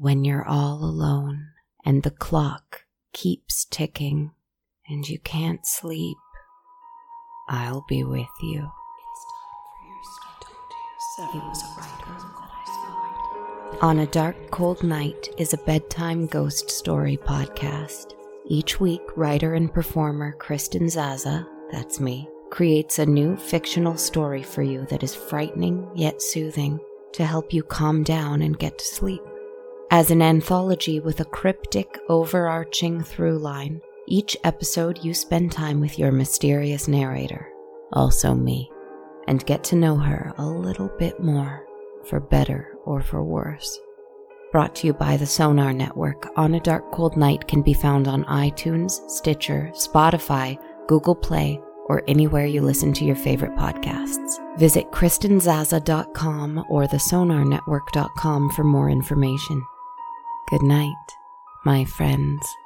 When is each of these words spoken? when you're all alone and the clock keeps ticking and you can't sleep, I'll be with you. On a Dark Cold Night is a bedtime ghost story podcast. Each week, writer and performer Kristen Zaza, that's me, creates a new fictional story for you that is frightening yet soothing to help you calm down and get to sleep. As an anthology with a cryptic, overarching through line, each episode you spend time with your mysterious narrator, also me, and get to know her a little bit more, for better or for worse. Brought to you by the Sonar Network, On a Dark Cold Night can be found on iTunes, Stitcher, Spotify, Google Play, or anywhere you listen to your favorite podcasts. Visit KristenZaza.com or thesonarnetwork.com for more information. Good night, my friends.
when 0.00 0.24
you're 0.24 0.48
all 0.48 0.82
alone 0.82 1.46
and 1.84 2.02
the 2.02 2.10
clock 2.10 2.86
keeps 3.12 3.66
ticking 3.66 4.30
and 4.88 5.06
you 5.06 5.18
can't 5.18 5.66
sleep, 5.66 6.16
I'll 7.50 7.84
be 7.86 8.02
with 8.02 8.26
you. 8.42 8.66
On 13.82 13.98
a 13.98 14.06
Dark 14.06 14.50
Cold 14.50 14.82
Night 14.82 15.28
is 15.36 15.52
a 15.52 15.58
bedtime 15.58 16.26
ghost 16.26 16.70
story 16.70 17.18
podcast. 17.18 18.14
Each 18.46 18.80
week, 18.80 19.02
writer 19.16 19.52
and 19.52 19.70
performer 19.72 20.32
Kristen 20.32 20.88
Zaza, 20.88 21.46
that's 21.70 22.00
me, 22.00 22.26
creates 22.48 22.98
a 22.98 23.04
new 23.04 23.36
fictional 23.36 23.98
story 23.98 24.42
for 24.42 24.62
you 24.62 24.86
that 24.86 25.02
is 25.02 25.14
frightening 25.14 25.86
yet 25.94 26.22
soothing 26.22 26.80
to 27.12 27.26
help 27.26 27.52
you 27.52 27.62
calm 27.62 28.02
down 28.02 28.40
and 28.40 28.58
get 28.58 28.78
to 28.78 28.84
sleep. 28.86 29.20
As 29.92 30.12
an 30.12 30.22
anthology 30.22 31.00
with 31.00 31.18
a 31.18 31.24
cryptic, 31.24 31.98
overarching 32.08 33.02
through 33.02 33.40
line, 33.40 33.80
each 34.06 34.36
episode 34.44 35.02
you 35.02 35.12
spend 35.12 35.50
time 35.50 35.80
with 35.80 35.98
your 35.98 36.12
mysterious 36.12 36.86
narrator, 36.86 37.48
also 37.92 38.32
me, 38.32 38.70
and 39.26 39.44
get 39.46 39.64
to 39.64 39.74
know 39.74 39.96
her 39.96 40.32
a 40.38 40.46
little 40.46 40.92
bit 40.96 41.20
more, 41.20 41.66
for 42.04 42.20
better 42.20 42.76
or 42.84 43.02
for 43.02 43.24
worse. 43.24 43.80
Brought 44.52 44.76
to 44.76 44.86
you 44.86 44.92
by 44.92 45.16
the 45.16 45.26
Sonar 45.26 45.72
Network, 45.72 46.28
On 46.36 46.54
a 46.54 46.60
Dark 46.60 46.92
Cold 46.92 47.16
Night 47.16 47.48
can 47.48 47.60
be 47.60 47.74
found 47.74 48.06
on 48.06 48.24
iTunes, 48.26 49.10
Stitcher, 49.10 49.72
Spotify, 49.74 50.56
Google 50.86 51.16
Play, 51.16 51.60
or 51.86 52.04
anywhere 52.06 52.46
you 52.46 52.60
listen 52.60 52.92
to 52.92 53.04
your 53.04 53.16
favorite 53.16 53.56
podcasts. 53.56 54.38
Visit 54.56 54.92
KristenZaza.com 54.92 56.64
or 56.68 56.84
thesonarnetwork.com 56.84 58.50
for 58.50 58.62
more 58.62 58.88
information. 58.88 59.64
Good 60.48 60.62
night, 60.62 61.16
my 61.64 61.84
friends. 61.84 62.56